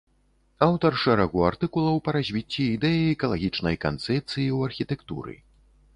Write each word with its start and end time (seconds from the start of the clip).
Аўтар 0.67 0.95
шэрагу 1.01 1.43
артыкулаў 1.49 2.01
па 2.07 2.15
развіцці 2.17 2.63
ідэі 2.75 3.03
экалагічнай 3.15 3.75
канцэпцыі 3.87 4.29
ў 4.29 4.71
архітэктуры. 4.71 5.41